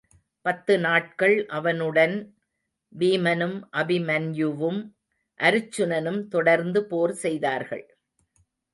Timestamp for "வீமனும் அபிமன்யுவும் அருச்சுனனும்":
2.93-6.21